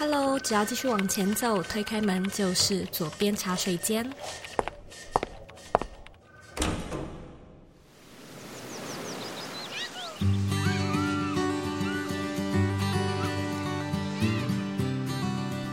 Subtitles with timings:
[0.00, 4.10] Hello，只要继续往前走，推开门就是左边茶水间。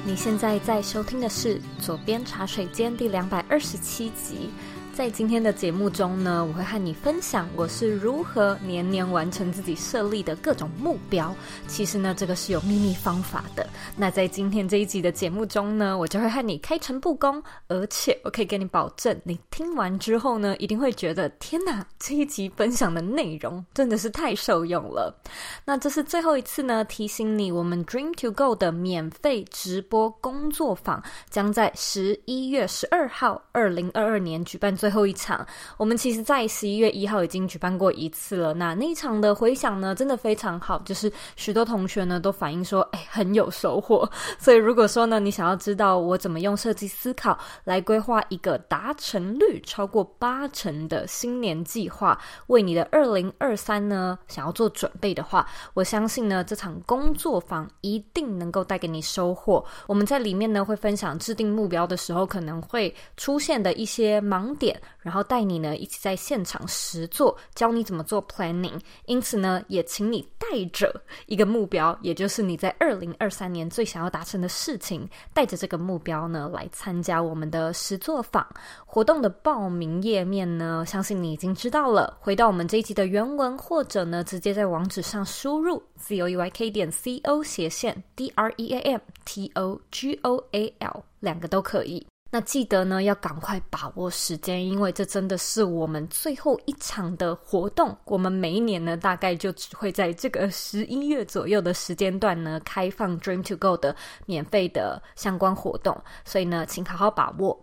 [0.06, 4.50] 你现在在收听的是左边茶水间第两百二十七集。
[4.98, 11.36] 在今天的节目中呢，我会和你分享我是如何年年完成自己设立的各种目标。
[11.68, 13.70] 其实呢，这个是有秘密方法的。
[13.96, 25.16] 那在今天这一集的节目中呢，我就会和你开诚布公，而且我可以跟你保证，你听完之后呢，一定会觉得天哪，这一集分享的内容真的是太受用了。
[25.64, 34.87] 那这是最后一次呢，提醒你，我们 Dream to Go 的免费直播工作坊将在十一月十二号，二零二二年举办最。
[34.88, 38.54] 最后一场，我们其实在十一月一号已经举办过一次了。
[38.54, 44.10] 那那一场的回响呢，真的非常好，就是许多同学呢都反映说，哎，很有收获。
[44.40, 59.62] 所以如果说呢，你想要知道我怎么用设计思考来规划一个达成率超过八成的新年计划，为你的二零二三呢想要做准备的话，我相信呢这场工作坊一定能够带给你收获。
[59.86, 64.77] 我们在里面呢会分享制定目标的时候可能会出现的一些盲点。
[65.00, 68.80] 然后带你呢一起在现场实做，教你怎么做 planning。
[69.06, 78.46] 因此呢，也请你带着一个目标，也就是你在二零二三年最想要达成的事情，带着这个目标呢来参加我们的实作坊
[78.86, 82.18] 活动的报名页面呢，相信你已经知道了。
[82.20, 89.52] 回到我们这一集的原文，或者呢直接在网址上输入 z o e y k 点 c o 斜线 d r e a m t
[89.56, 92.06] o g o a l，两个都可以。
[92.30, 97.96] 那记得呢，要赶快把握时间，因为这真的是我们最后一场的活动。
[98.04, 105.98] 我们每一年呢，大概就只会在这个十一月左右的时间段呢，开放 Dream to Go 的免费的相关活动。
[106.26, 107.58] 所以呢，请好好把握。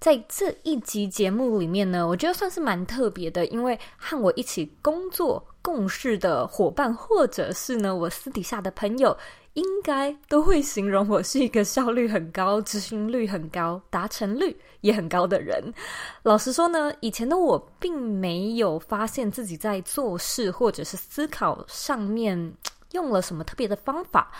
[0.00, 9.14] 在这一集节目里面呢，我觉得算是蛮特别的，因为和我一起工作共事的伙伴，或者是呢，我私底下的朋友。
[9.58, 15.74] 应该都会形容我是一个效率很高、执行率很高、达成率也很高的人。
[16.22, 22.54] 老实说呢，以前的我并没有发现自己在做事或者是思考上面
[22.92, 24.30] 用了什么特别的方法。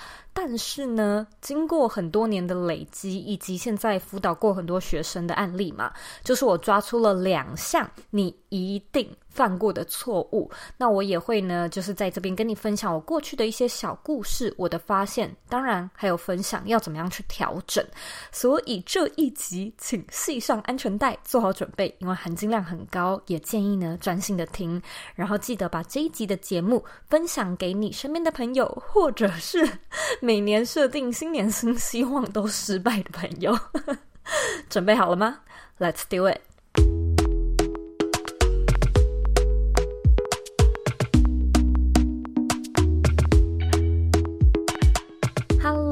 [0.41, 10.48] 但是呢，经过很多年的累积，以及现在辅导过很多学生的案例嘛，就是我抓出了两项你一定犯过的错误。
[10.77, 17.84] 那我也会呢，就是在这边跟你分享我过去的一些小故事，我的发现，当然还有分享要怎么样去调整。
[18.31, 24.81] 所以这一集请系上安全带，做好准备，因为含金量很高，也建议呢专心的听，
[25.16, 29.69] 然后记得把这一集的节目分享给你身边的朋友，或者是。
[30.28, 33.59] 每年设定新年新希望都失败的朋友，
[34.69, 35.39] 准备好了吗
[35.78, 36.43] ？Let's do it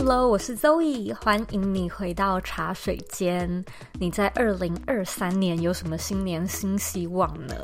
[0.09, 3.65] Hello，我是 Zoe，欢迎你回到茶水间。
[3.99, 7.57] 你在二零二三年有什么新年新希望呢？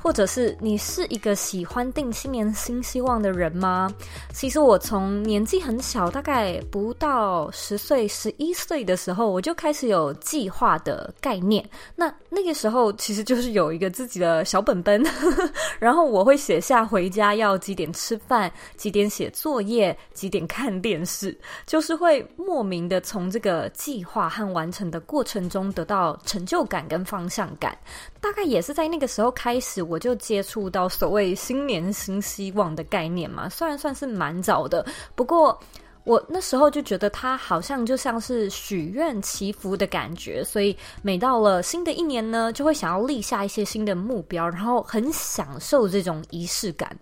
[0.00, 3.92] 或者是你是一个喜欢定新年新希望的人吗？
[4.32, 11.68] 其实我从年纪很小，大概不到十岁、十一岁的时候，我就开始有计划的概念。
[11.96, 15.02] 那那个时候其实就是有一个自己的小本本，
[15.80, 21.36] 然后我会写下回家要几点吃饭、几点写作业、几点看电视。
[21.72, 27.74] 就是会莫名的从这个计划和完成的过程中得到成就感跟方向感，
[28.20, 33.48] 大概也是在那个时候开始，我就接触到所谓新年新希望的概念嘛。
[33.48, 34.84] 虽然算是蛮早的，
[35.14, 35.58] 不过
[36.04, 46.94] 我那时候就觉得它好像就像是许愿祈福的感觉，所以每到了新的一年呢，就会想要立下一些新的目标，然后很享受这种仪式感。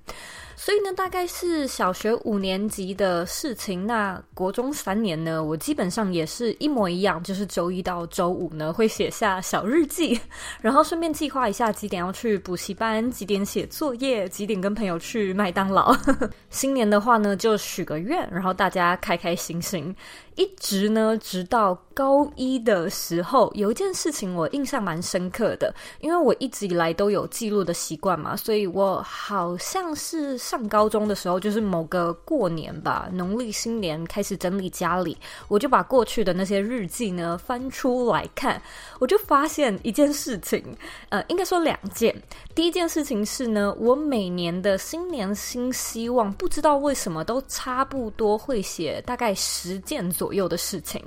[0.62, 3.86] 所以呢，大概是小学五年级的事情。
[3.86, 10.20] 那国中三年呢，我基本上也是一模一样，就是周一到周五呢会写下小日记，
[10.60, 15.96] 然后顺便计划一下几点要去补习班，几点写作业，几点跟朋友去麦当劳。
[16.50, 19.96] 新年的话呢，就许个愿，然后大家开开心心。
[20.36, 30.38] 一直呢，直到高一的时候，有一件事情我印象蛮深刻的，因为我一直以来都有记录的习惯嘛，所以我好像是。
[30.50, 35.16] 上高中的时候，就是某个过年吧，农历新年开始整理家里，
[35.46, 38.60] 我就把过去的那些日记呢翻出来看，
[38.98, 40.76] 我就发现一件事情，
[41.10, 42.12] 呃，应该说两件。
[42.60, 51.02] 第一件事情是呢，我每年的新年新希望，不知道为什么都差不多会写大概十件左右的事情。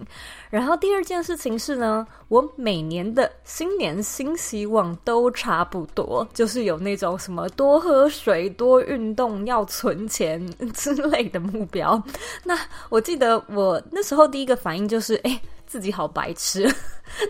[0.50, 12.02] 然后第二件事情是呢，我每年的新年新希望都差不多，就是有那种什么多喝水、多运动、要存钱 之类的目标。
[12.44, 12.58] 那
[12.90, 16.68] 我记得我那时候第一个反应就是，哎，自己好白痴，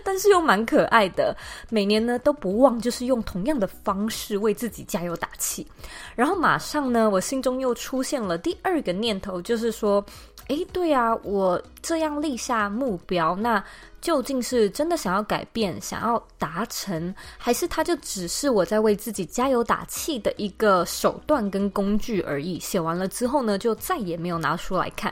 [0.04, 1.36] 但是又蛮可爱的。
[1.70, 5.66] 每年呢都不忘就是用同样的方式为自己加油打气。
[6.14, 10.04] 然后马上呢，我心中又出现了第二个念头，就是说。
[10.48, 13.64] 诶，对啊，我这样立下目标，那
[14.02, 22.60] 究竟是真的想要改变、想要达成，还是它就只是我在为自己加油打气的一个手段跟工具而已？
[22.60, 25.10] 写完了之后呢，就再也没有拿出来看。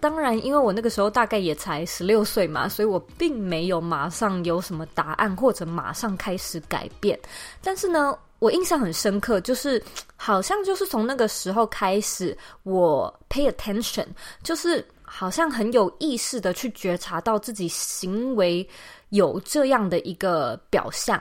[0.00, 7.18] 当然，因为我那个时候大概也才十六岁嘛，所以我并没有马马上有什么答案，或者马上开始改变。
[7.62, 9.82] 但是呢，我印象很深刻，就是
[10.14, 14.06] 好像就是从那个时候开始，我 pay attention，
[14.42, 18.68] 就是好像很有意识的去觉察到自己行为
[19.08, 21.18] 有这样的一个表象。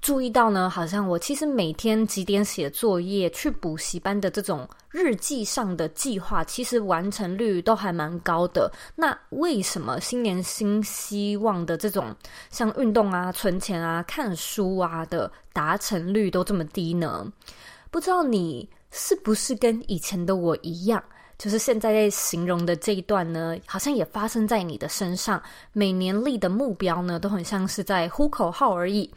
[0.00, 8.72] 注意到呢，好像我其实每天几点写作业、去补习班的这种日记上的计划，其实完成率都还蛮高的。
[8.96, 12.16] 那为什么新年新希望的这种
[12.50, 17.30] 像运动啊、存钱啊、看书啊的达成率都这么低呢？
[17.90, 21.02] 不知道你是不是跟以前的我一样，
[21.36, 25.42] 就是现在在形容的这一段呢，好像也发生在你的身上。
[25.74, 29.12] 每年立的目标呢，都很像是在呼口号而已。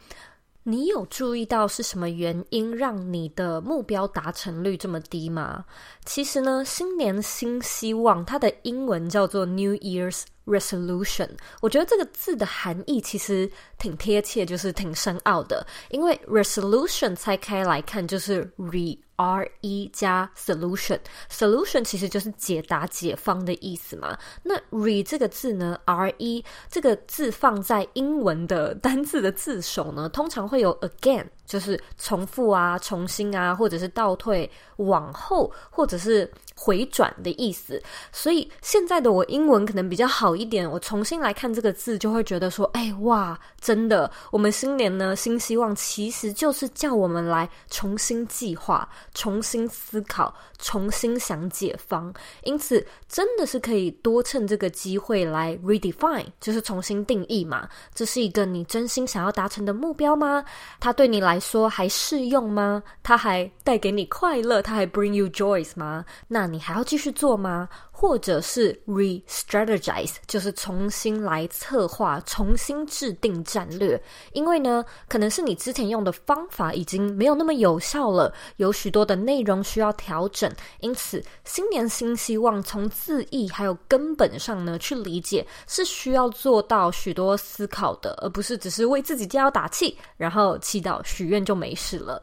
[0.66, 5.62] 你有注意到是什么原因让你的目标达成率这么低吗？
[6.06, 11.28] 其实呢，新年新希望，它的英文叫做 New Year's Resolution。
[11.60, 15.66] 我觉得这个字的含义其实挺贴切，就是挺深奥的。
[15.90, 18.98] 因为 Resolution 拆开来看就是 Re。
[19.16, 24.18] R E 加 solution，solution 其实就是解答、解方的意思嘛。
[24.42, 36.30] 那 re 这个字呢，R E 这个字放在英文的单字的字首呢，通常会有 again，就是重复啊、重新啊，或者是倒退、往后，或者是。
[36.56, 37.82] 回转的意思，
[38.12, 40.70] 所以现在的我英文可能比较好一点。
[40.70, 44.08] 我重新来看这个字，就会觉得说：“哎，哇，真的！
[44.30, 52.14] 我们新年呢，新希望其实就是叫我们来重新计划、重新思考、重新想解方。
[52.44, 57.68] 因此，真的是可以多趁这个机会来 redefine，就是重新定义嘛。
[57.92, 60.44] 这是一个你真心想要达成的目标吗？
[60.78, 62.80] 它对你来说还适用吗？
[63.02, 64.62] 它还带给你快乐？
[64.62, 66.04] 它还 bring you joys 吗？
[66.28, 66.44] 那。
[66.44, 67.66] 那你还要继续做吗？
[68.04, 73.98] 或者是 re-strategize，就是重新来策划、重新制定战略。
[74.34, 80.52] 因为呢，可能是你之前用的方法已经没有那么有效了，有许多的内容需要调整。
[80.80, 92.22] 因此，新年新希望，从字义还有根本上呢去理解，是需要做到许多思考的，而不是只是为自己加油打气，然后祈祷许愿就没事了。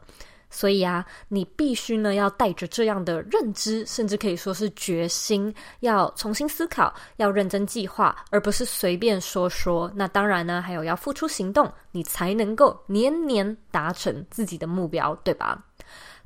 [0.54, 9.90] 所以啊，你必须呢要带着这样的认知，甚至可以说是决心，要重新思考，要认真计划，而不是随便说说。
[9.94, 15.64] 那当然呢，还有要付出行动，你才能够年年达成自己的目标，对吧？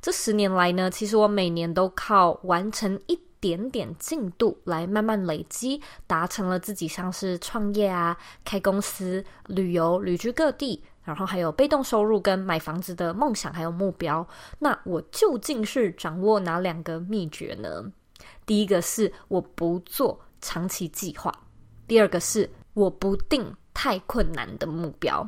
[0.01, 10.83] 这十年来呢，其实我每年都靠完成一点点进度来慢慢累积，达成了自己像是创业啊、开公司、旅游、旅居各地。
[11.07, 14.27] 然后还有被动收入跟买房子的梦想，还有目标。
[14.59, 17.81] 那我究竟是掌握哪两个秘诀呢？
[18.45, 21.33] 第一个是我不做长期计划，
[21.87, 25.25] 第二个是我不定太困难的目标。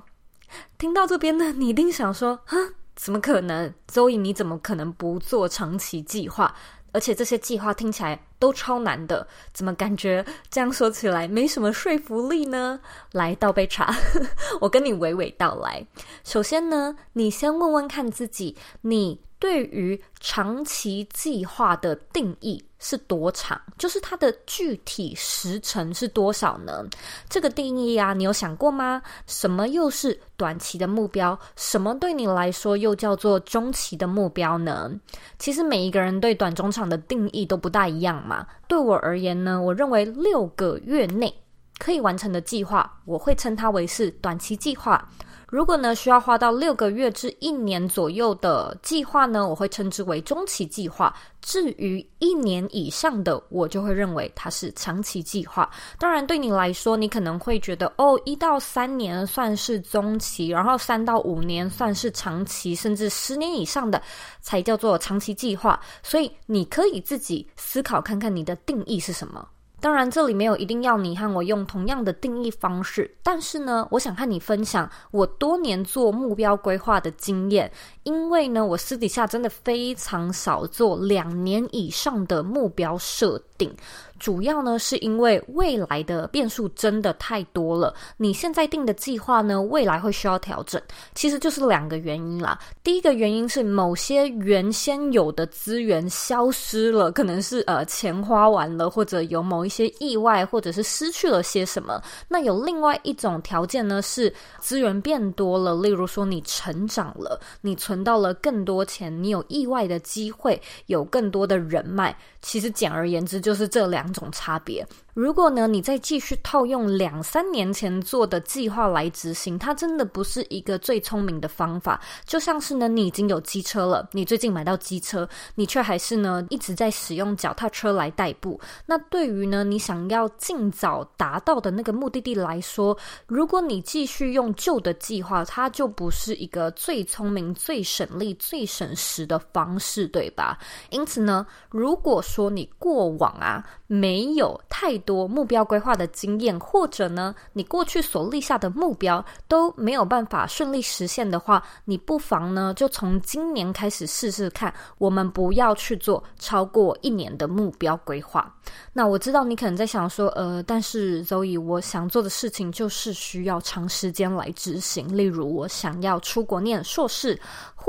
[0.78, 2.58] 听到这边呢，你一定想说：哼，
[2.98, 6.54] 怎么可能？Zoe，你怎么可能不做长期计划？
[6.92, 12.80] 而且这些计划听起来都超难的，怎么感觉这样说起来没什么说服力呢？
[13.12, 13.94] 来倒杯茶，
[14.62, 15.86] 我跟你娓娓道来。
[16.24, 23.60] 首先呢，你先问问看自己，你对于长期计划的定义是多长？
[23.78, 26.86] 就是它的具体时程是多少呢？
[27.30, 29.02] 这个定义啊，你有想过吗？
[29.28, 31.40] 什么又是短期的目标？
[31.56, 34.92] 什么对你来说又叫做中期的目标呢？
[35.38, 38.46] 其实每一个人对短中长的定义都不大一样嘛。
[38.68, 41.34] 对我而言呢，我认为六个月内
[41.78, 45.10] 可以完成的计划，我会称它为是短期计划。
[45.52, 51.14] 如果呢需要花到六个月至一年左右的计划呢，我会称之为中期计划。
[51.42, 55.68] 至于一年以上的，我就会认为它是长期计划。
[55.98, 64.00] 当然，对你来说，你可能会觉得哦，一到三年算是中期，然后三到五年算是长期，甚至十年以上的
[64.42, 65.80] 才叫做长期计划。
[66.04, 69.48] 所以，你可以自己思考看看你的定义是什么。
[69.82, 77.72] 当然，这里没有一定要你和我用同样的定义方式，但是呢，我想和你分享我多年做目标规划的经验，
[78.04, 83.72] 因为呢，我私底下真的非常少做两年以上的目标设定。
[84.18, 87.94] 主要呢，是因为未来的变数真的太多了。
[88.18, 90.82] 你现在定的计划呢，未来会需要调整。
[91.16, 92.60] 其实就是两个原因啦。
[92.84, 102.02] 第一个原因是某些原先有的资源消失了，可能是呃钱花完了，或者有某一些意外，或者是失去了些什么。
[102.28, 112.14] 那有另外一种条件呢，是资源变多了，例如说你成长了，你存到了更多钱，你有意外的机会，有更多的人脉。
[112.42, 113.90] 其实简而言之，就就是这。
[113.90, 114.86] 两种差别。
[115.14, 122.00] 如果呢，你再继续套用两三年前做的计划来执行，它真的不是一个最聪明的方法。
[122.26, 128.60] 就像是呢，你已经有机车了，你最近买到机车，你却还是呢一直在使用脚踏车来代步。
[128.86, 132.98] 那对于呢，你想要尽早达到的那个目的地来说，
[133.28, 140.58] 如果你继续用旧的计划，它就不是一个最聪明、最省力、最省时的方式，对吧？
[140.92, 154.72] 因此呢，如果说你过往啊没有太多目标规划的经验，或者呢，你过去所立下的目标都没有办法顺利实现的话，你不妨呢就从今年开始试试看。
[155.00, 158.56] 我们不要去做超过一年的目标规划。
[158.94, 165.18] 那我知道你可能在想说，呃，但是 Zoe，我想做的事情就是需要长时间来执行。
[165.18, 167.40] 例如，我想要出国念硕士，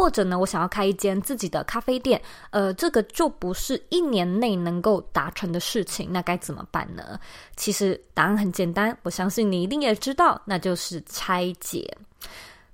[0.01, 2.19] 或者呢，我想要开一间自己的咖啡店。
[2.49, 6.11] 呃，这个就不是一年内能够达成的事情。
[6.11, 7.21] 那该怎么办呢？
[7.55, 11.95] 其实答案很简单，我相信你一定也知道，那就是拆解。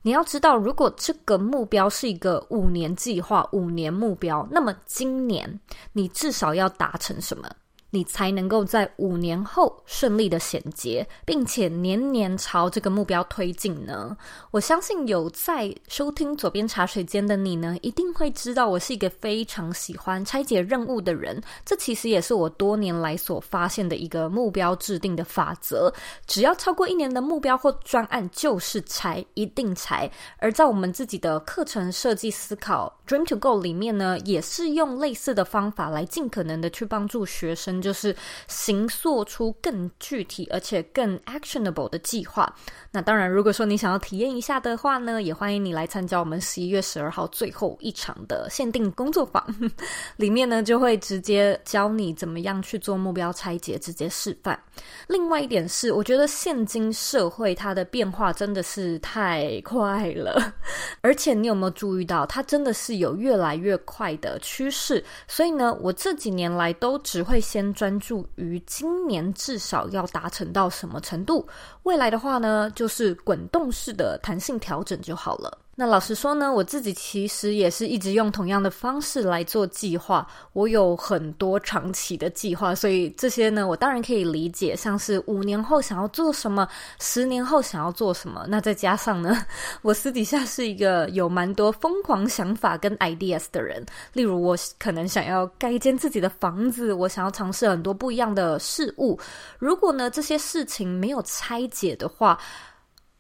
[0.03, 5.59] 你要知道，如果这个目标是一个五年计划、五年目标，那么今年
[5.93, 7.51] 你至少要达成什么？
[7.97, 14.15] 你才能够在五年后顺利的衔接，并且年年朝这个目标推进呢？
[14.51, 21.43] 我相信有在收听左边茶水间的你呢，一定会知道我是一个非常喜欢拆解任务的人。
[21.65, 25.91] 这其实也是我多年来所发现的一个目标制定的法则。
[26.27, 30.11] 只要超过一年的目标或专案，就是拆，一定拆。
[30.37, 37.81] 而在我们自己的课程设计思考 Dream to Go 里面呢，也是用类似的方法来尽可能的去帮助学生。
[37.87, 38.15] 就是
[38.49, 42.53] 形塑出更具体而且更 actionable 的计划。
[42.91, 49.47] 那当然，如果说你想要体验一下的话呢，也欢迎你来参加我们十一月十二号最后一场的限定工作坊。
[50.17, 54.59] 里面呢，就会直接教你怎么样去做目标拆解，直接示范。
[55.07, 60.55] 另外一点是，我觉得现今社会它的变化真的是太快了，
[61.03, 65.05] 而且你有没有注意到，它真的是有越来越快的趋势。
[65.29, 67.66] 所以呢，我这几年来都只会先。
[67.75, 71.47] 专注于今年至少要达成到什么程度，
[71.85, 75.59] 未来的话呢，就是滚动式的弹性调整就好了。
[75.79, 80.27] 那老实说呢，我自己其实也是一直用同样的方式来做计划。
[80.55, 86.67] 我有很多长期的计划，所以这些呢，我当然可以理解，像是五年后想要做什么，
[86.99, 88.47] 十年后想要做什么。
[88.49, 89.37] 那再加上呢，
[89.83, 93.85] 我私底下是一个有蛮多疯狂想法跟 ideas 的人。
[94.15, 99.21] 例如，我可能想要盖一间自己的房子，我想要尝试很多不一样的事物。
[99.59, 102.39] 如果呢，这些事情没有拆解的话，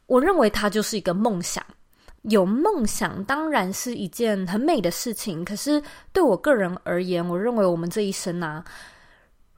[0.07, 1.63] 我认为它就是一个梦想。
[2.29, 8.65] 有梦想当然是一件很美的事情，可是对我个人而言，我认为我们这一生啊，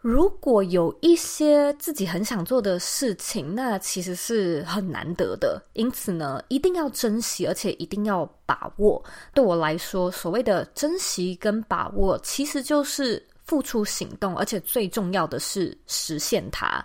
[0.00, 5.62] 如果有一些自己很想做的事情，那其实是很难得的。
[5.72, 9.02] 因此呢，一定要珍惜，而且一定要把握。
[9.32, 16.84] 对我来说，所谓的珍惜跟把握，其实就是付出行动，而且最重要的是实现它。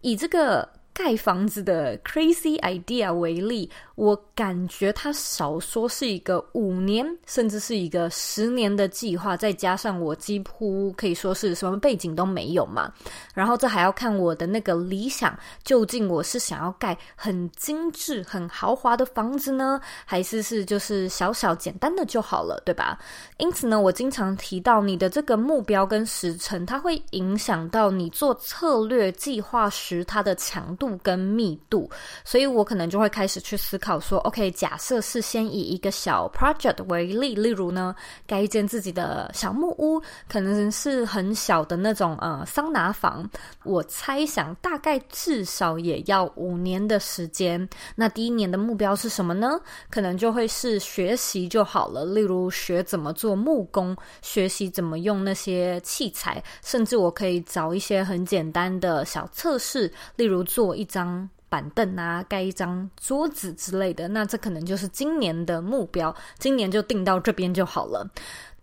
[0.00, 3.70] 以这个盖房子的 crazy idea 为例。
[3.94, 12.92] 我感觉他少说是一个五年，甚至是一个十年的计划，再加上我几乎可以说是什么背景都没有嘛。
[13.32, 22.98] 然后这还要看我的那个理想，究竟我是想要盖很精致、很豪华的房子呢，还是是就是小小简单的就好了，对吧？
[23.38, 30.87] 因此呢，我经常提到你的这个目标跟时程，它会影响到你做策略计划时它的强度。
[30.98, 31.90] 跟密度，
[32.24, 37.94] 所以我可能就会开始去思考说，OK，假设是先以一个小 project 为例，例如呢，
[38.26, 43.28] 盖一间自己的小木屋，可能是很小的那种呃桑拿房，
[43.64, 47.68] 我猜想大概至少也要五年的时间。
[47.96, 49.60] 那第一年的目标是什么呢？
[49.90, 64.06] 可能就会是学习就好了，例如学怎么做木工，学习怎么用那些器材，甚至我可以找一些很简单的小测试，例如做一张板凳啊，盖一张桌子之类的。
[64.08, 68.08] 那这可能就是今年的目标，今年就定到这边就好了。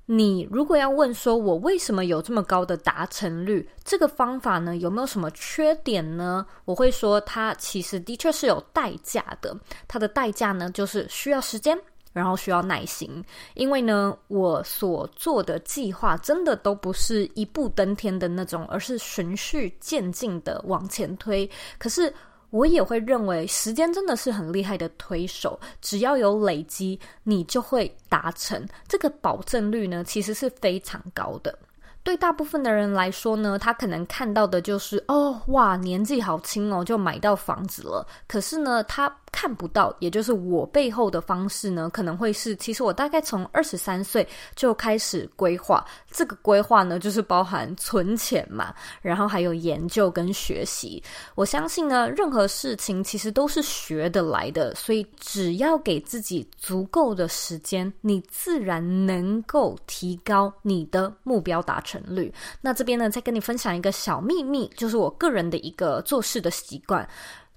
[0.08, 3.68] 你如果要问说，我为什么有这么高的达成率？
[3.84, 6.46] 这个方法呢，有没有什么缺点呢？
[6.64, 9.58] 我会说，它其实的确是有代价的。
[9.88, 11.76] 它的代价呢，就是需要时间，
[12.16, 13.24] 然后需要耐心。
[13.56, 21.48] 因为呢，我所做的计划真的都不是一步登天的那种，而是循序渐进的往前推。
[21.78, 22.12] 可是，
[22.52, 28.66] 我也会认为，时间真的是很厉害的推手，只要有累积，你就会达成。
[28.88, 31.60] 这个保证率呢，其实是非常高的。
[32.02, 38.06] 对大部分的人来说呢，他可能看到的就是，哦，哇，年纪好轻哦，就买到房子了。
[38.28, 44.26] 可是呢，他看不到，也就是我背后的方式呢，可能会是，其实我大概从二十三岁
[44.56, 45.86] 就开始规划。
[46.10, 51.04] 这个规划呢，就是包含存钱嘛，然后还有研究跟学习。
[51.36, 62.34] 我相信呢，任何事情其实都是学得来的，所以只要给自己足够的时间，你自然能够提高你的目标达成率。
[62.62, 67.06] 那这边呢，再跟你分享一个小秘密，就是我个人的一个做事的习惯。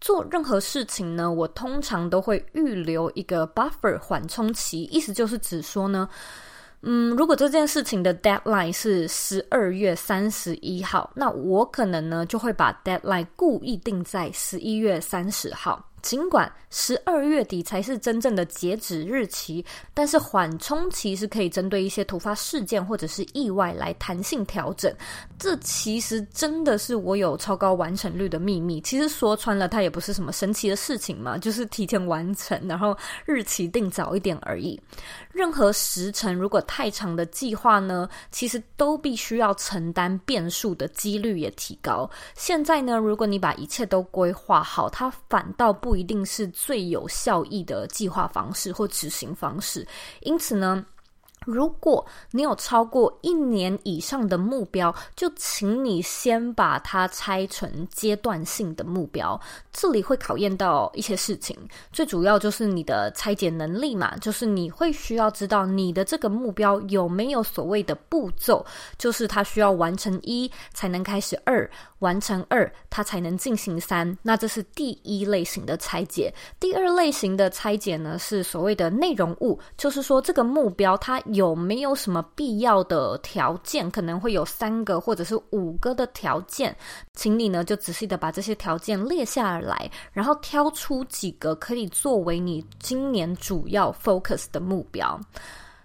[0.01, 6.09] 做任何事情呢，我通常都会预留一个 buffer 缓冲期，意思就是指说呢，
[6.83, 15.85] 嗯，如果这件事情的 deadline 是十二月三十一号，那我可能呢就会把 deadline 故意定在十一月三十号。
[16.09, 19.63] 尽管十二月底才是真正的截止日期，
[19.93, 24.91] 但是缓冲期是可以针对一些突发事件或者是意外来弹性调整。
[25.39, 28.81] 这其实真的是我有超高完成率的秘密。
[28.81, 32.97] 其实说穿了，它也不是什么神奇的事情嘛，就是提前完成，然后
[33.27, 34.81] 日期定早一点而已。
[35.31, 42.11] 任何时程如果太长的计划呢，其实都必须要承担变数的几率也提高。
[42.35, 45.98] 现在呢，如果你把一切都规划好，它反倒不。
[45.99, 49.87] 一定是最有效益的计划方式或执行方式，
[50.21, 50.85] 因此呢，
[51.45, 59.41] 如果你有超过一年以上的目标，就请你先把它拆成阶段性的目标。
[59.73, 61.57] 这里会考验到一些事情，
[61.93, 68.65] 最主要就是你的拆解能力嘛，就是你会需要知道你的这个目标有没有所谓的步骤，
[68.99, 71.69] 就是它需要完成一才能开始二。
[71.99, 74.17] 完成二，它才能进行三。
[74.23, 76.33] 那这是第一类型的拆解。
[76.61, 86.77] 第二类型的拆解呢，是所谓的内容物，就是说这个目标它有没有什么必要的条件，可能会有三个或者是五个的条件，
[87.15, 95.19] 请你呢就仔细的把这些条件列下来，然后挑出几个可以作为你今年主要 focus 的目标。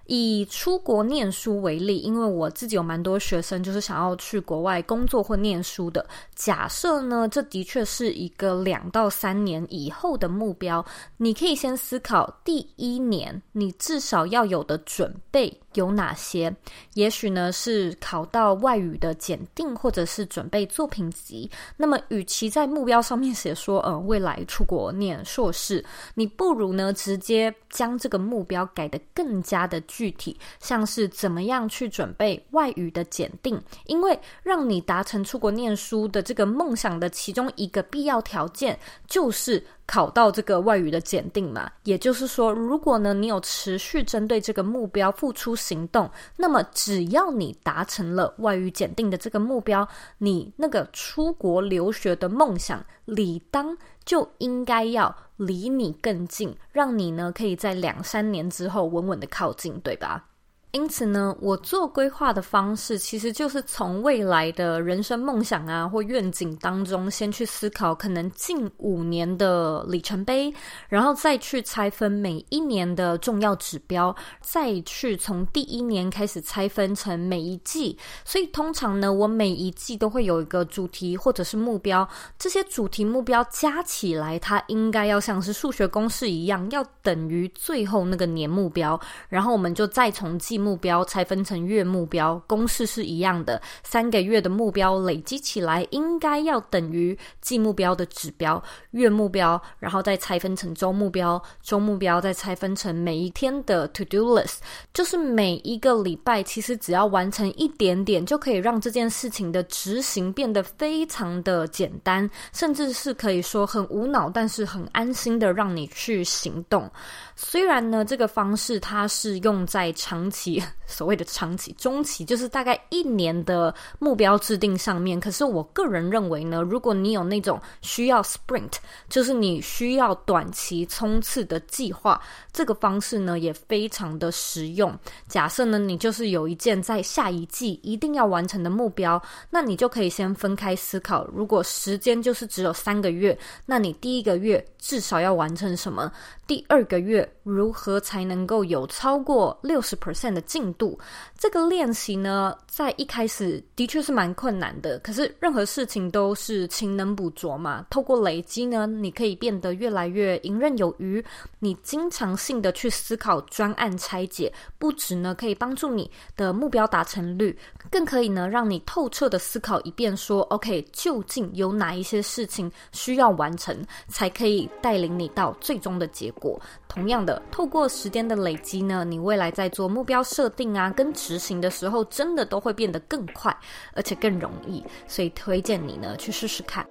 [0.05, 6.05] 以出国念书为例，因为我自己有蛮多学生，就是想要去国外工作或念书的。
[6.35, 10.85] 假设呢，这的确是一个两到三年以后的目标。
[11.17, 15.57] 你可以先思考，第一年你至少要有的准备。
[15.73, 16.53] 有哪些？
[16.93, 21.49] 也许呢是考到外语的检定，或者是准备作品集。
[21.77, 25.83] 那么，与其在目标上面写说，呃，未来出国念硕士，
[26.15, 39.63] 你不如呢直接将这个目标改得更加的具体，像是怎么样去准备外语的检定，因为让你达成出国念书的这个梦想的其中一个必要条件就是。
[39.85, 49.87] 考到这个外语的检定嘛，也就是说，如果呢你有持续针对这个目标付出行动，那么只要你达成了外语检定的这个目标，
[50.19, 60.29] 你那个出国留学的梦想，理当就应该要离你更近，让你呢可以在两三年之后稳稳的靠近，对吧？
[60.73, 70.51] 因此呢，我做规划的方式其实就是从未来的人生梦想啊或愿景当中，先去思考可能近五年的里程碑，
[70.89, 77.95] 然后再去拆分每一年的重要指标，再去从第一年开始拆分成每一季。
[78.25, 82.07] 所以通常呢，我每一季都会有一个主题或者是目标，
[82.39, 88.99] 这些主题目标加起来，它应该要像是数学公式一样，要等于最后那个年目标。
[89.29, 104.59] 然后我们就再从季目标拆分成月目标，公式是一样的，三个月的目标累积起来应该要等于季目标的指标，月目标，然后再拆分成周目标，周目标再拆分成每一天的 to do list，
[104.93, 116.89] 就是每一个礼拜其实只要完成一点点，就可以让这件事情的执行变得非常的简单，甚至是可以说很无脑，但是很安心的让你去行动。
[117.35, 120.52] 虽然呢，这个方式它是用在长期，
[120.85, 125.19] 所谓的长期、中期，就是大概一年的目标制定上面。
[125.19, 128.73] 可是我个人认为呢，如果你有那种需要 sprint，
[129.07, 134.93] 就是你需要短期冲刺的计划，这个方式呢也非常的实用。
[135.27, 141.25] 假设呢，你就是有一件在下一季一定要完成的目标，那你就可以先分开思考。
[141.33, 146.11] 如果时间就是只有三个月，那你第一个月至少要完成什么？
[146.45, 150.99] 第二个月如何才能够有超过六十 percent 的进度？
[151.37, 154.99] 这个练习呢，在一开始的确是蛮困难的。
[154.99, 161.23] 可是任何事情都是勤能补拙嘛，透过累积呢，你可以变得越来越游刃有余。
[161.59, 167.57] 你经常性的去思考专案拆解，不只呢可以帮助你的目标达成率，
[167.89, 173.75] 更可以呢让你透彻的思考一遍说，OK，究竟有哪一些事情需要完成，
[174.09, 176.29] 才可以带领你到最终的结。
[176.33, 183.55] 果同样的，透过时间的累积呢，你未来在做目标设定啊，跟执行的时候，真的都会变得更快，
[183.93, 184.83] 而且更容易。
[185.07, 186.85] 所以推荐你呢去试试看。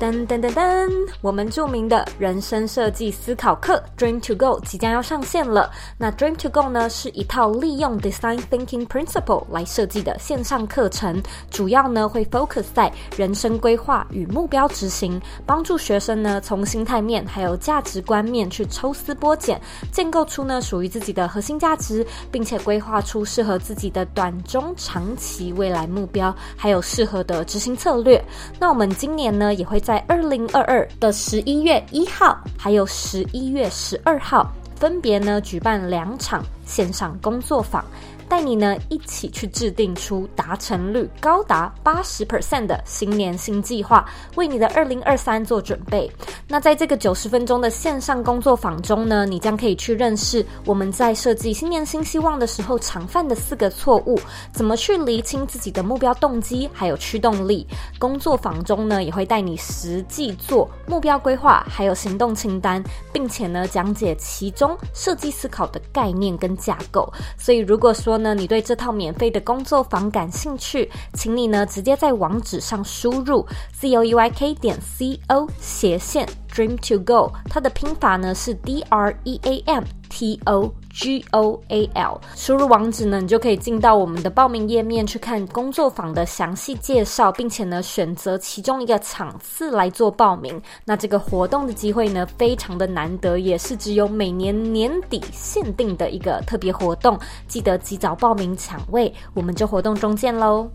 [0.00, 0.88] 噔噔噔噔，
[1.20, 5.68] 我们著名的人生设计思考课 Dream to Go 即将要上线了。
[5.98, 28.24] 那 Dream to Go 呢，是一套利用 Design Thinking Principle 来设计的线上课程，主要呢会 focus 在人生规划与目标执行，帮助学生呢从心态面还有价值观面去抽丝剥茧，建构出呢属于自己的核心价值，并且规划出适合自己的短中长期未来目标，还有适合的执行策略。
[28.60, 29.82] 那我们今年呢也会。
[29.88, 37.82] 在二零二二的十一月一号，还有十一月十二号，分别呢举办两场线上工作坊。
[38.28, 46.10] 带你呢一起去制定出达成率高达八十 percent 的新年新计划，为你的二零二三做准备。
[46.46, 54.20] 那在这个九十分钟的线上工作坊中呢，你将可以去认识我们在设计新年新希望的时候常犯的四个错误，
[54.52, 57.66] 怎么去厘清自己的目标动机还有驱动力。
[57.98, 67.10] 工作坊中呢，也会带你实际做目标规划，还有行动清单，并且呢讲解其中设计思考的概念跟架构。
[67.38, 79.40] 所以如果说，呢，你对这套免费的工作坊感兴趣，请你呢直接在网址上输入 z o e y k 点 c o 斜线 dream to go，它的拼法呢是 d r e
[79.42, 80.72] a m t o。
[80.92, 90.60] G O A L，输入网址呢，你就可以进到我们的报名页面去看工作坊的详细介绍，并且呢选择其中一个场次来做报名。
[90.84, 100.68] 那这个活动的机会呢，非常的难得，也是只有每年年底限定的一个特别活动，记得及早报名抢位，我们就活动中见喽。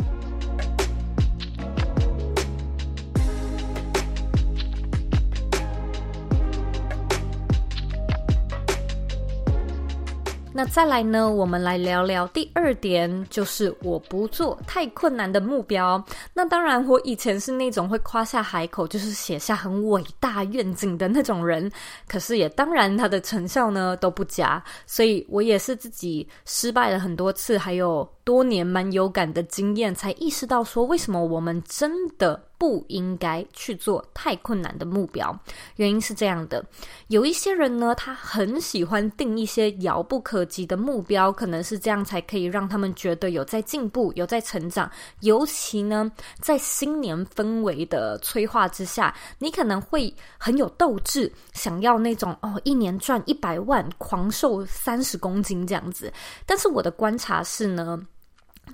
[10.55, 16.01] 那再来呢，我们来聊聊第二点，就是我不做太困难的目标。
[16.31, 21.71] 那当然，我以前是那种会夸下海口，就是写下很伟大愿景的那种人。
[22.07, 32.39] 可是也当然，它的成效呢都不佳，所以我也是自己失败了很多次，还有多年蛮有感的经验，才意识到说，为什么我们真的。
[32.63, 35.37] 不应该去做太困难的目标，
[35.75, 36.63] 原因是这样的：
[37.09, 44.89] 有一些人呢，他很喜欢定一些遥不可及的目标，可能是这样才可以让他们觉得有在进步、有在成长。
[45.19, 56.09] 尤其呢，在新年氛围的催化之下，你可能会很有斗志，想要那种哦，一年赚一百万、狂瘦三十公斤这样子。
[56.45, 58.01] 但是我的观察是呢。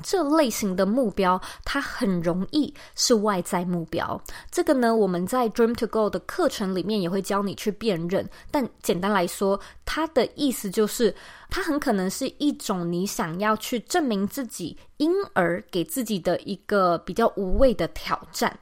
[0.01, 4.21] 这类型的目标，它很容易是外在目标。
[4.49, 8.27] 这个呢，我们在 Dream to Go 的课程里面也会教你去辨认。
[8.49, 11.13] 但简单来说，它的意思就是，
[11.49, 18.57] 它很可能是一种你想要去证明自己，因而给自己的一个比较无谓的挑战。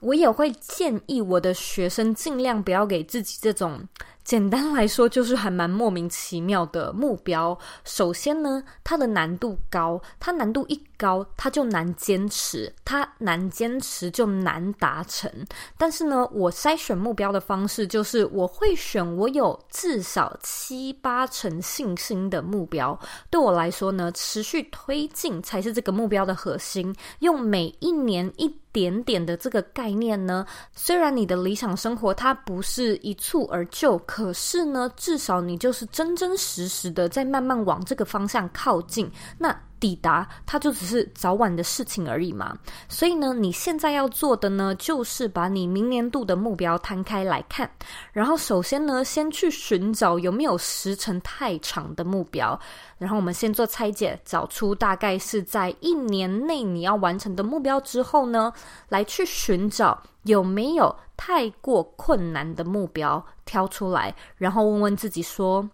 [0.00, 3.80] 我也会建议我的学生尽量不要给自己这种。
[4.26, 7.56] 简单来说，就是还蛮莫名其妙的目标。
[7.84, 15.30] 首先呢，它的难度高，它难度一高，它就难坚持，它难坚持就难达成。
[15.78, 22.98] 但是呢，我筛选目标的方式就是，我会选我有至少七八成信心的目标。
[23.30, 26.92] 对我来说呢，持续推进才是这个目标的核心。
[27.20, 39.12] 用每一年一点点的这个概念呢，虽然你的理想生活它不是一蹴而就，可是呢，至少你就是真真实实的在慢慢往这个方向靠近。
[39.36, 39.54] 那
[39.86, 42.58] 抵达它就只是早晚的事情而已嘛。
[42.88, 47.70] 所以呢，你现在要做的呢，就是把你明年度的目标摊开来看，
[48.12, 52.58] 然后首先呢，先去寻找有没有时程太长的目标，
[52.98, 58.52] 然后我们先做拆解，找出大概是在一年内你要完成的目标之后呢，
[58.88, 65.70] 来去寻找有没有太过困难的目标挑出来，然后问问自己说。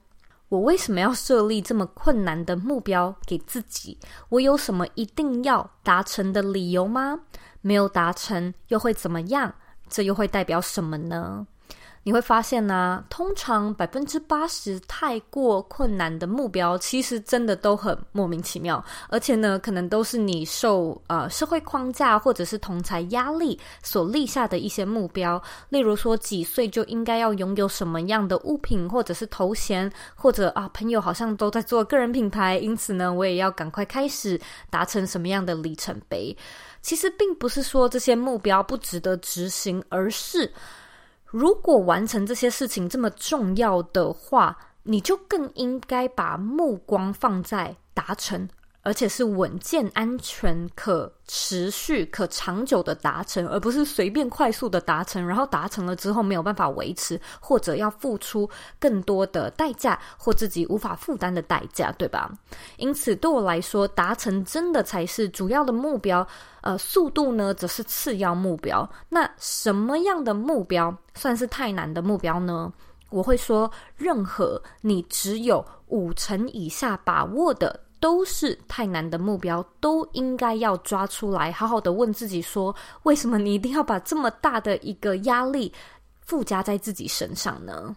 [0.52, 3.96] 我为什么要设立这么困难的目标给自己？
[4.28, 7.20] 我有什么一定要达成的理由吗？
[7.62, 9.54] 没有达成又会怎么样？
[9.88, 11.46] 这又会代表什么呢？
[12.04, 25.40] 你会发现呢、通常百分之八十太过困难的目标，其实真的都很莫名其妙，而且呢，可能都是你受呃社会框架或者是同侪压力所立下的一些目标。
[25.68, 36.36] 例如说，几岁就应该要拥有什么样的物品或者是头衔，或者啊，朋友好像都在做个人品牌，因此呢，我也要赶快开始达成什么样的里程碑。
[36.80, 40.52] 其实并不是说这些目标不值得执行，而是。
[41.32, 48.48] 如果完成这些事情这么重要的话，你就更应该把目光放在达成。
[48.82, 58.48] 而且是稳健、安全、可持续、可长久的达成，而不是随便快速的达成，然后达成了之后没有办法维持，或者要付出
[58.80, 62.30] 更多的代价或自己无法负担的代价，对吧？
[62.76, 66.26] 因此，对我来说，达成真的才是主要的目标，
[66.62, 68.88] 呃，速度呢则是次要目标。
[69.08, 72.72] 那什么样的目标算是太难的目标呢？
[73.10, 77.78] 我会说，任何你只有五成以下把握的。
[78.02, 85.72] 都是太难的目标，都应该要抓出来，好好的问自己说：为什么你一定要把这么大的一个压力
[86.20, 87.94] 附加在自己身上呢？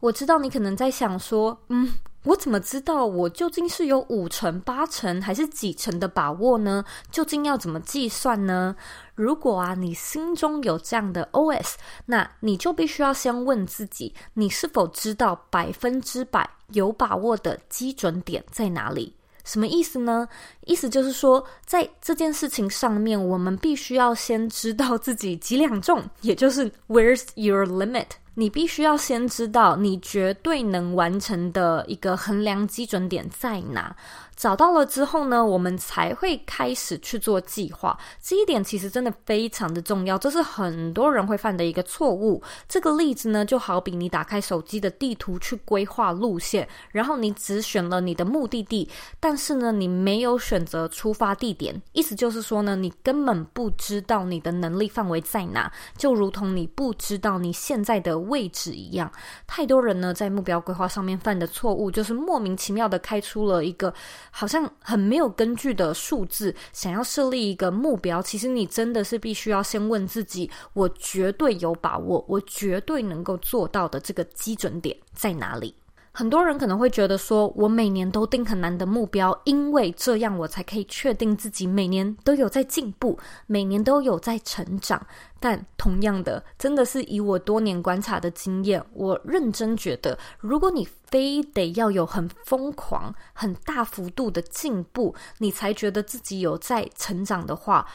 [0.00, 6.84] 我知道你可能在想说，嗯，我怎么知道我究竟是有五成、八成还是几成的把握呢？
[7.12, 8.74] 究竟要怎么计算呢？
[9.14, 11.74] 如果啊，你心中有这样的 OS，
[12.06, 19.15] 那你就必须要先问自己：你是否知道百分之百有把握的基准点在哪里？
[19.46, 20.28] 什么意思呢？
[20.66, 28.06] 意思就是说，在这件事情上面，我们必须要先知道自己几两重，也就是 Where's your limit？
[28.34, 33.96] 你必须要先知道你绝对能完成的一个衡量基准点在哪。
[34.36, 37.98] 找到了之后呢，我们才会开始去做计划。
[38.22, 42.42] 这一点其实真的非常的重要，这是很多人会犯的一个错误。
[42.68, 48.86] 这个例子呢，就好比你打开手机的地图去规划路线，然后你只选了你的目的地，
[49.18, 51.80] 但是呢，你没有选择出发地点。
[51.92, 59.10] 意思就是说呢，你根本不知道你的能力范围在哪，就如同你不知道你现在的位置一样。
[59.46, 63.94] 太多人呢，在目标规划上面犯的错误，就是莫名其妙的开出了一个。
[64.38, 75.74] 好像很没有根据的数字，想要设立一个目标，其实你真的是必须要先问自己：我绝对有把握，我绝对能够做到的这个基准点在哪里？
[76.18, 85.06] 很多人可能会觉得说，我每年都定很难的目标，因为这样我才可以确定自己每年都有在进步，每年都有在成长。
[85.38, 97.86] 但同样的，真的是以我多年观察的经验，我认真觉得，如果你非得要有很疯狂、很大幅度的进步，你才觉得自己有在成长的话，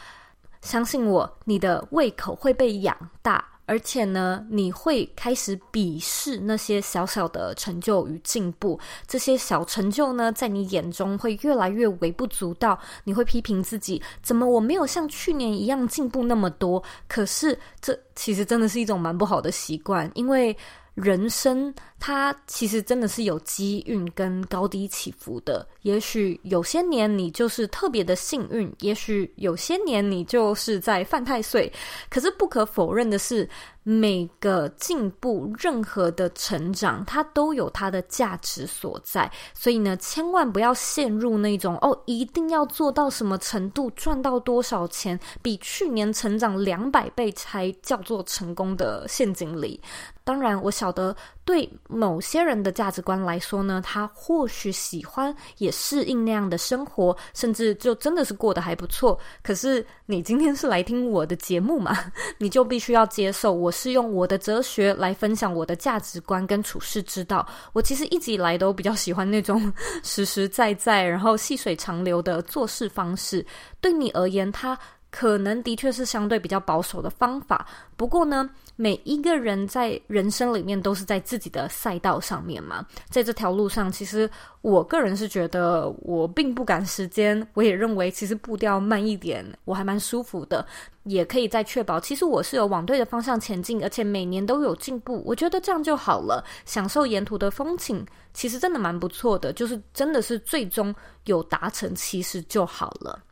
[0.60, 3.51] 相信我，你的胃口会被养大。
[3.66, 12.78] 而且呢，你会开始鄙视那些小小的成就与进步，这些小成就呢，在你眼中会越来越微不足道。
[13.04, 16.82] 你会批评自己，怎么我没有像去年一样进步那么多？
[17.08, 20.56] 可是这其实真的是一种蛮不好的习惯，因为。
[20.94, 21.72] 人生
[22.04, 25.64] 它其实真的是有机运跟高低起伏的。
[25.82, 31.72] 也许有些年你就是特别的幸运，也许有些年你就是在犯太岁。
[32.10, 33.48] 可是不可否认的是，
[33.84, 39.30] 每个进步、任何的成长，它都有它的价值所在。
[39.54, 49.80] 所以呢，千万不要陷入那种哦，一定要做到什么程度，赚到多少钱，比去年成长两百倍才叫做成功的陷阱里。
[50.24, 59.18] 当然，我晓得对某些人的价值观来说呢，他或许喜欢也适应那样的生活，甚至就真的是过得还不错。
[59.42, 61.96] 可是你今天是来听我的节目嘛，
[62.38, 67.46] 你就必须要接受，我是用我的哲学来分享我的价值观跟处世之道。
[67.72, 73.44] 我其实一直以来都比较喜欢那种实实在在，然后细水长流的做事方式。
[73.80, 74.78] 对你而言，他。
[75.14, 77.66] 可能的确是相对比较保守的方法，
[77.98, 84.28] 不过呢，每一个人在人生里面都是在自己的赛道上面嘛，在这条路上，其实
[84.62, 90.66] 我个人是觉得我并不赶时间，我也认为其实步调慢一点，我还蛮舒服的，
[91.04, 103.22] 也可以在确保其实我是有往对的方向前进，而且每年都有进步，我觉得这样就好了，享受沿途的风景，其实真的蛮不错的，就是真的是最终有达成，其实就好了。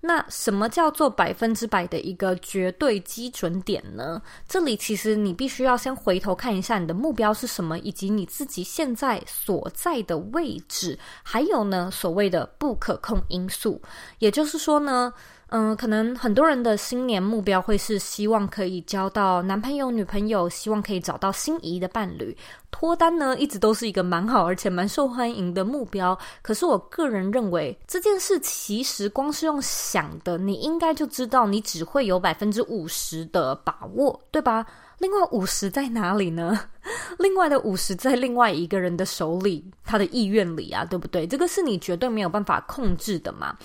[0.00, 4.20] 那什么叫做百分之百的一个绝对基准点呢？
[4.48, 13.80] 这里其实你必须要先回头看一下你的目标是什么，以及你自己现在所在的位置，还有呢，所谓的不可控因素，
[14.18, 15.12] 也就是说呢。
[15.52, 22.36] 嗯，可能很多人的新年目标会是希望可以交到男朋友、女朋友，希望可以找到心仪的伴侣。
[22.70, 26.16] 脱单呢，一直都是一个蛮好而且蛮受欢迎的目标。
[26.40, 34.64] 可是我个人认为，这件事其实光是用想的，你应该就知道你只会有百分之五十的把握，对吧？
[34.98, 36.60] 另外五十在哪里呢？
[37.18, 41.26] 另外的五十在另外一个人的手里，他的意愿里啊，对不对？
[41.26, 43.56] 这个是你绝对没有办法控制的嘛。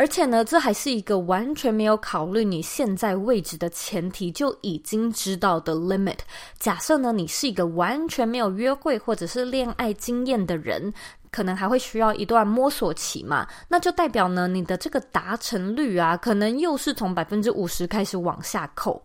[0.00, 6.16] 而且呢，这还是一个完全没有考虑你现在位置的前提就已经知道的 limit。
[6.58, 10.90] 假设呢，你是一个完全没有约会或者是恋爱经验的人。
[11.32, 19.00] 可能还会需要一段摸索期嘛，那就代表呢，你的这个达成率啊，可能又是从百分之五十开始往下扣。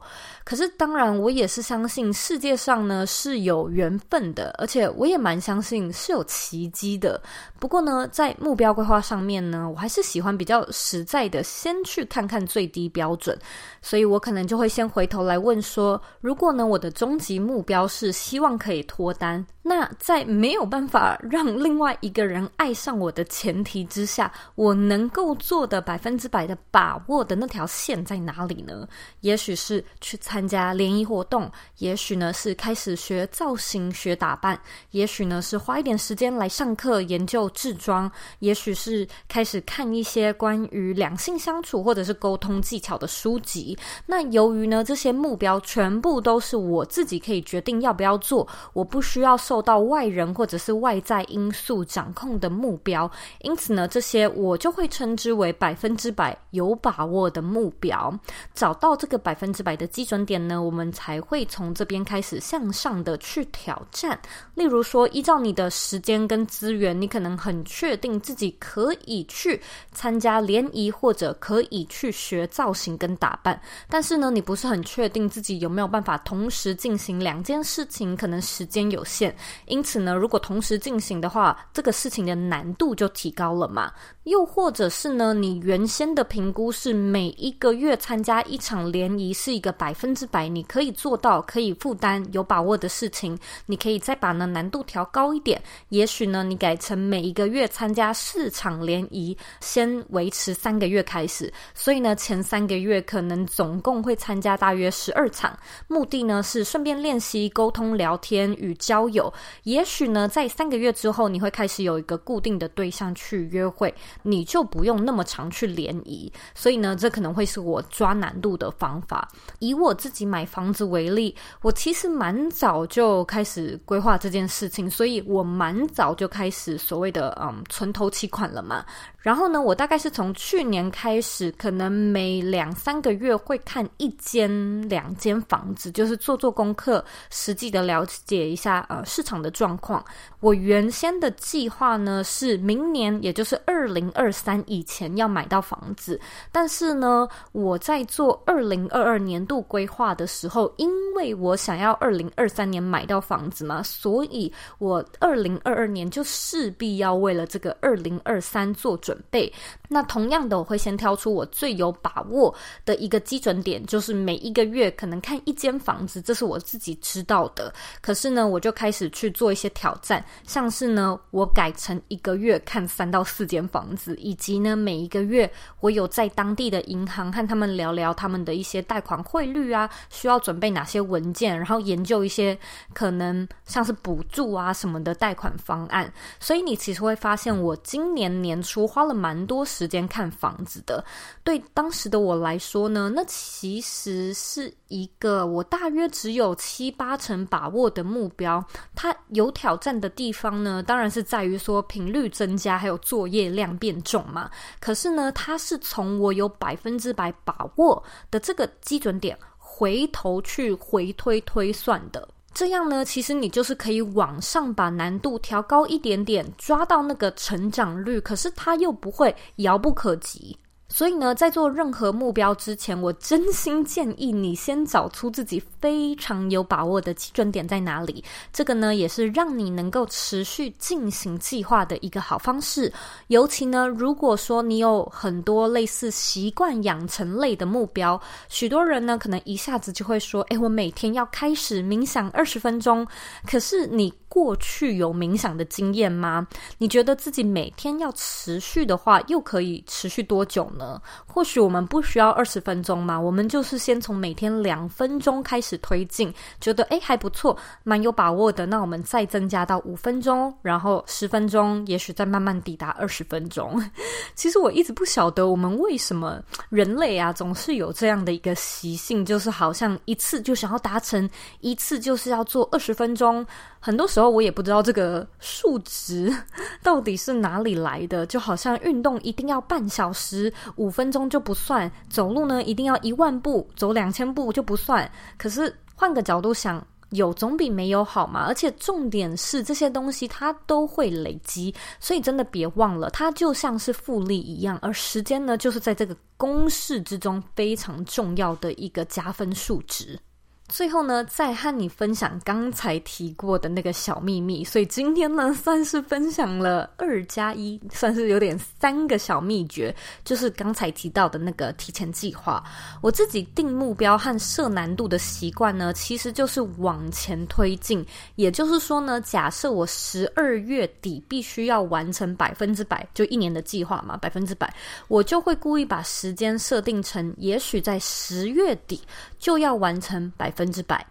[0.45, 7.19] 可是当然，我也是相信世界上呢是有缘分的，而且我也蛮相信是有奇迹的。
[7.59, 13.35] 不过呢，在目标规划上面呢，我还是喜欢比较实在的，先去看看最低标准。
[13.81, 19.43] 所以我可能就会先回头来问说，如果呢，我的终极目标是希望可以脱单。
[19.67, 28.87] 那在没有办法让另外一个人爱上我的前提之下，我能够做的百分之百的把握的那条线在哪里呢？
[29.21, 34.59] 也许是去参参加联谊活动，也许呢是开始学造型、学打扮，
[34.91, 43.77] 也许呢是花一点时间来上课研究制装，也许是开始看一些关于两性相处或者是沟通技巧的书籍。
[44.05, 49.37] 那由于呢这些目标全部都是我自己可以决定要不要做，我不需要。
[49.37, 53.09] 受到外人或者是外在因素掌控的目标，
[53.41, 58.11] 因此呢，这些我就会称之为百分之百有把握的目标。
[58.55, 64.19] 找到这个百分之百的基准点呢，我们才会从这边开始向上的去挑战。
[64.55, 69.61] 例如说，依照你的时间跟资源，你可能很确定自己可以去
[69.91, 79.35] 参加联谊，或者可以去学造型跟打扮，但是呢，你不是很确定自己有没有办法同时进行两件事情，可能时间有限。
[79.67, 83.91] 因此呢，如果同时进行的话，这个事情的难度就提高了嘛。
[84.23, 95.61] 又或者是呢，你原先的评估是每一个月参加一场联谊是一个百分之百你可以做到、可以负担、有把握的事情，你可以再把呢难度调高一点。
[95.89, 101.51] 也许呢，你改成每一个月参加四场联谊，先维持三个月开始。
[101.73, 109.31] 所以呢，前三个月可能总共会参加大约十二场，目的呢是顺便练习沟通、聊天与交友。
[109.63, 116.31] 也许呢，在三个月之后，你会开始有一个固定的对象去约会，你就不用那么常去联谊。
[116.53, 119.27] 所以呢，这可能会是我抓难度的方法。
[119.59, 128.85] 以我自己买房子为例，我其实蛮早就开始规划这件事情，所以我蛮早就开始所谓的嗯存头期款了嘛。
[129.17, 140.05] 然后呢，我大概是从去年开始，可能每两三个月会看一间两间房子，就是做做功课，实际的了解一下呃市场的状况。
[140.39, 146.21] 我原先的计划呢是明年，也就是二零二三以前要买到房子。
[146.51, 159.51] 但是呢，我在做二零二二年度规划的时候，因为我想要二零二三年买到房子嘛，所以我二零二二年就势必要为了这个二零二三做准备。
[159.87, 162.53] 那同样的，我会先挑出我最有把握
[162.85, 167.73] 的一个基准点，就是每一个月可能看一间房子，这是我自己知道的。
[168.01, 179.71] 可是呢，我就开始去做一些挑战，像是呢，我改成一个月看三到四间房子，以及呢，每一个月我有在当地的银行和他们聊聊他们的一些贷款汇率，
[180.09, 182.57] 需要准备哪些文件，然后研究一些
[182.93, 186.11] 可能像是补助啊什么的贷款方案。
[186.39, 191.03] 所以你其实会发现，我今年年初花了蛮多时间看房子的。
[191.43, 198.63] 对当时的我来说呢，那其实是一个我大约只有七八成把握的目标。
[198.95, 204.49] 它有挑战的地方呢，当然是在于说频率增加，还有作业量变重嘛。
[204.79, 209.37] 可是呢，它是从我有百分之百把握的这个基准点
[209.77, 212.25] 回头去回推推算的。
[212.53, 220.57] 这样呢，其实你就是可以往上把难度调高一点点，抓到那个成长率，可是它又不会遥不可及。
[220.95, 228.23] 所以呢，在做任何目标之前，我真心建议你先找出自己非常有把握的基准点在哪里。
[228.53, 232.89] 这个呢，也是让你能够持续进行计划的一个好方式。
[233.27, 238.17] 尤其呢，如果说你有很多类似习惯养成类的目标，
[238.47, 243.05] 许多人呢，可能一下子就会说：“诶，我每天要开始冥想二十分钟。”
[243.45, 246.45] 可是你过去有冥想的经验吗？
[246.77, 251.01] 你觉得自己每天要持续的话，又可以持续多久呢？
[251.25, 258.65] 或许我们不需要二十分钟嘛，我们就是先从每天两分钟开始推进，觉得诶还不错，蛮有把握的。
[258.65, 263.81] 那我们再增加到五分钟，然后十分钟，也许再慢慢抵达二十分钟。
[264.35, 271.29] 其实我一直不晓得我们为什么人类啊总是有这样的一个习性，就是好像一次就想要达成，
[271.61, 273.45] 一次就是要做二十分钟。
[273.79, 276.33] 很多时候我也不知道这个数值
[276.83, 285.09] 到底是哪里来的，就好像运动一定要半小时，五分钟就不算；走路呢一定要一万步，走两千步就不算。
[285.37, 288.45] 可是换个角度想，有总比没有好嘛。
[288.47, 294.77] 而且重点是这些东西它都会累积，所以真的别忘了，它就像是复利一样。
[294.81, 300.19] 而时间呢，就是在这个公式之中非常重要的一个加分数值。
[300.67, 304.63] 最后呢，再和你分享刚才提过的那个小秘密。
[304.63, 312.63] 所以今天呢，算是分享了二加一，算是有点三个小秘诀，就是刚才提到的那个提前计划。
[313.01, 318.03] 我自己定目标和设难度的习惯呢，其实就是往前推进。
[318.35, 324.73] 也就是说呢，假设我十二月底必须要完成百分之百，就一年的计划嘛，百分之百，
[325.07, 328.99] 我就会故意把时间设定成，也许在十月底
[329.37, 330.49] 就要完成百。
[330.55, 331.05] 分之百，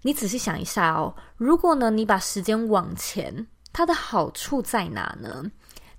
[0.00, 1.14] 你仔细想一下哦。
[1.36, 5.44] 如果呢，你把时间往前，它的好处在哪呢？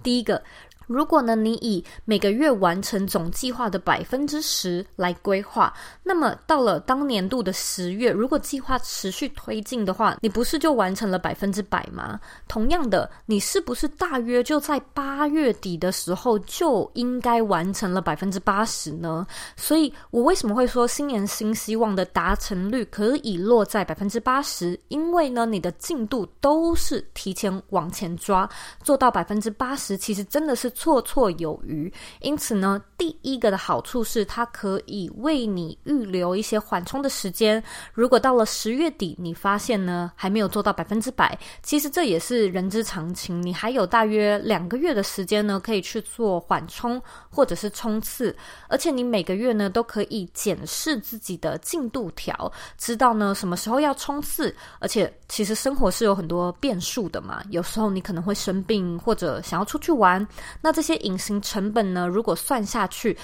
[0.01, 0.43] 第一个。
[0.87, 12.17] 如果呢，你以每个月完成总计划的百分之十来规划，那么到了当年度的十月，如果计划持续推进的话，你不是就完成了百分之百吗？
[12.47, 19.27] 同样的，你是不是大约就在八月底的时候就应该完成了百分之八十呢？
[19.57, 24.79] 所以我为什么会说新年新希望的达成率可以落在百分之八十？
[24.87, 28.49] 因为呢，你的进度都是提前往前抓，
[28.81, 30.71] 做到百分之八十，其实真的是。
[30.77, 37.61] 绰绰有余，因此呢，第一个的好处是它可以为你预留一些缓冲的时间。
[37.93, 43.41] 如果到了十月底，你发现呢还没有做到百分之百，其实这也是人之常情。
[43.41, 48.35] 你还有大约两个月的时间呢，可以去做缓冲或者是冲刺。
[48.69, 54.55] 而且你每个月呢都可以检视自己的进度条，知道呢什么时候要冲刺。
[54.79, 60.25] 而且其实生活是有很多变数的嘛，有时候你可能会生病，或者想要出去玩。
[60.61, 63.17] 那那这些隐形成本呢，如果算下去，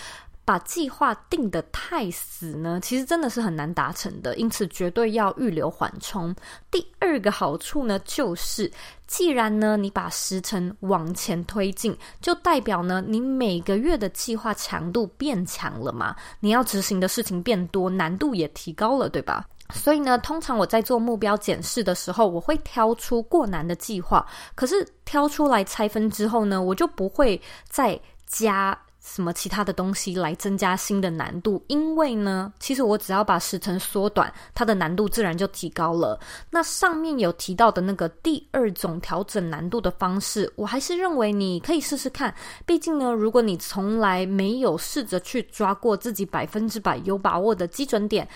[0.46, 4.34] 把计划定得太死呢，其实真的是很难达成的。
[4.38, 6.34] 因此，绝对要预留缓冲。
[6.72, 8.72] 第二个好处呢，就是
[9.08, 19.46] 既然呢你把时程往前推进，就代表呢你每个月的计划强度变强了嘛，你要执行的事情变多，难度也提高了，对吧？
[19.74, 24.26] 所以呢，通常我在做目标检视的时候，我会挑出过难的计划。
[24.53, 31.61] 可是挑出来拆分之后呢，我就不会再加什么其他的东西来增加新的难度。
[31.67, 36.19] 因为呢，其实我只要把时程缩短，它的难度自然就提高了。
[36.49, 42.34] 那上面有提到的那个第二种调整难度的方式，我还是认为你可以试试看。
[42.65, 48.28] 毕竟呢，如果你从来没有试着去抓过自己百分之百有把握的基准点。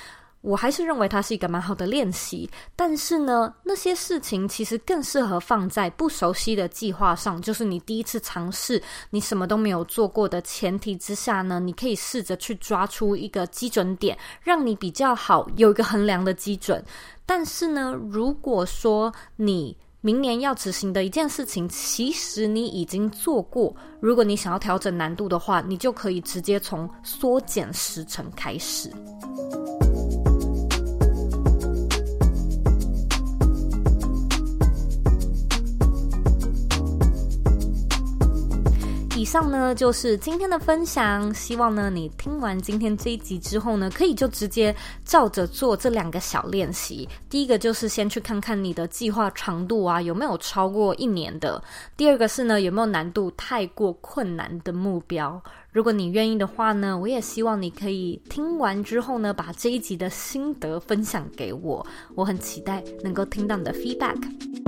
[0.41, 16.81] 我还是认为它是一个蛮好的练习，但是呢，那些事情其实更适合放在不熟悉的计划上，就是你第一次尝试，你什么都没有做过的前提之下呢，你可以试着去抓出一个基准点，让你比较好有一个衡量的基准。
[17.25, 28.89] 但是呢，如果说你明年要执行的一件事情，其实你已经做过，如果你想要调整难度的话，你就可以直接从缩减时程开始。
[39.27, 44.73] 上呢，就是今天的分享，希望呢你听完今天这一集之后呢，可以就直接
[45.03, 47.07] 照着做这两个小练习。
[47.29, 51.61] 第一个就是先去看看你的计划长度啊，有没有超过一年的；
[51.97, 55.43] 第二个是呢，有没有难度太过困难的目标。
[55.73, 64.66] 如果你愿意的话呢，我也希望你可以听完之后呢，把这一集的心得分享给我，我很期待能够听到你的 feedback。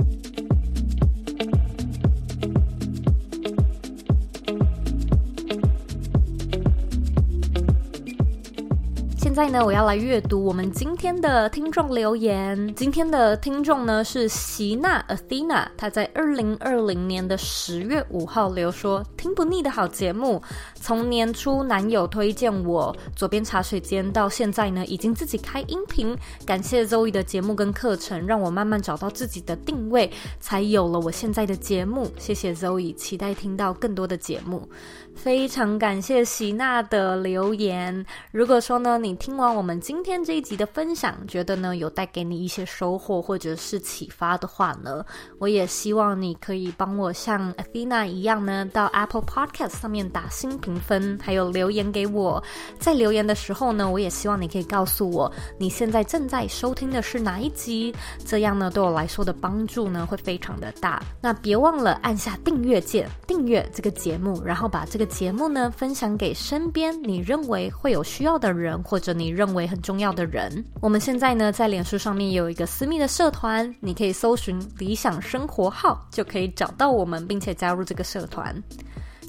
[9.30, 12.74] 现在呢，我要来阅读我们今天的听众留言。
[12.74, 20.42] 今天的听众呢是席娜 Athena，她在二零二零年的十月五号留说：“听不腻的好节目，
[20.74, 26.18] 从年初男友推荐我左边茶水间到现在呢，已经自己开音频。
[26.44, 30.10] 感谢 Zoe 的节目跟课程，让我慢慢找到自己的定位，
[30.40, 32.10] 才有了我现在的节目。
[32.18, 34.68] 谢谢 Zoe，期待听到更多的节目。
[35.14, 38.04] 非常感谢席娜的留言。
[38.32, 45.04] 如果说呢，你听完我们今天这一集的分享，觉得呢有带给你一些收获或者是启发的话呢，
[45.38, 52.42] 我也希望你可以帮我像 Athena 一样呢，到 Apple Podcast 上面打新评分，还有留言给我。
[52.78, 57.94] 在留言的时候呢，我也希望你可以告诉我你现在正在收听的是哪一集，
[58.24, 61.02] 这样呢对我来说的帮助呢会非常的大。
[61.20, 69.10] 那别忘了按下订阅键，订阅这个节目，然后把这个节目呢分享给身边你认为会有需要的人，或者。
[69.20, 78.54] 你认为很重要的人，我们现在呢在脸书上面有一个私密的社团，你可以搜寻“理想生活号”，就可以找到我们，并且加入这个社团。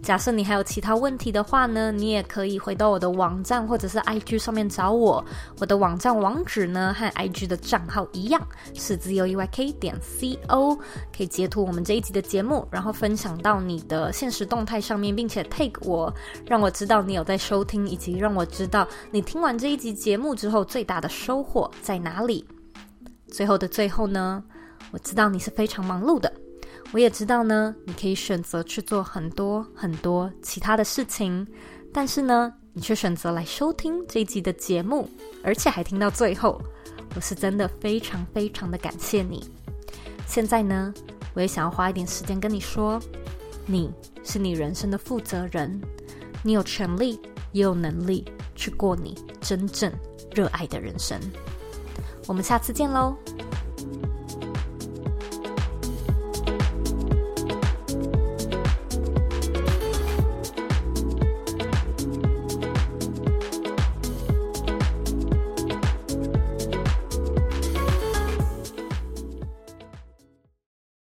[0.01, 5.23] 假设你还有其他问题的话呢，你也可以回到我的网站或者是 IG 上面找我。
[5.59, 8.41] 我的网站网址呢和 IG 的账号一样，
[8.73, 10.75] 是 zoeyk 点 co，
[11.15, 16.11] 可以截图我们这一集的节目，然后分享到你的现实动态上面，并且 tag 我，
[16.47, 22.43] 让我知道你有在收听，以及让我知道你听完这一集节目之后最大的收获在哪里。
[23.27, 24.43] 最后的最后呢，
[24.89, 26.33] 我知道你是非常忙碌的。
[26.93, 31.47] 我也知道呢，你可以选择去做很多很多其他的事情，
[31.93, 35.09] 但是呢，你却选择来收听这一集的节目，
[35.41, 36.61] 而且还听到最后，
[37.15, 39.49] 我是真的非常非常的感谢你。
[40.27, 40.93] 现在呢，
[41.33, 43.01] 我也想要花一点时间跟你说，
[43.65, 43.89] 你
[44.23, 45.79] 是你人生的负责人，
[46.43, 47.17] 你有权利
[47.53, 49.91] 也有能力去过你真正
[50.35, 51.17] 热爱的人生。
[52.27, 53.15] 我们下次见喽。